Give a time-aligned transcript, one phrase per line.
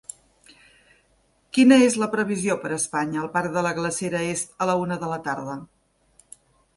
[1.57, 4.97] Quina és la previsió per Espanya al Parc de la Glacera Est a la una
[5.05, 5.55] de la tarda